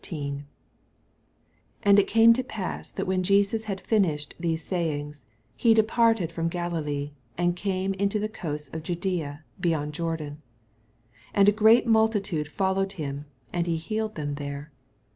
1 0.09 0.47
And 1.83 1.99
it 1.99 2.07
came 2.07 2.33
to 2.33 2.43
pass, 2.43 2.91
iMt 2.91 3.05
when 3.05 3.21
Jesus 3.21 3.67
bad 3.67 3.79
finished 3.79 4.33
these 4.39 4.67
saylngSj 4.67 5.25
he 5.55 5.75
departed 5.75 6.31
from 6.31 6.47
Galilee, 6.47 7.11
and 7.37 7.55
came 7.55 7.93
mto 7.93 8.19
the 8.19 8.27
coasts 8.27 8.69
of 8.73 8.81
Judsea 8.81 9.43
beyond 9.59 9.93
Jordan; 9.93 10.41
2 11.35 11.35
And 11.35 11.55
great 11.55 11.85
multitudes 11.85 12.49
followed 12.49 12.93
him, 12.93 13.25
and 13.53 13.67
he 13.67 13.77
healed 13.77 14.15
them 14.15 14.33
there. 14.41 14.71